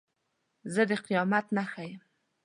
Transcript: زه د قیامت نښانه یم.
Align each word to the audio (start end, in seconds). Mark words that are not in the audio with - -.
زه 0.73 0.81
د 0.89 0.91
قیامت 1.07 1.45
نښانه 1.57 1.87
یم. 1.91 2.01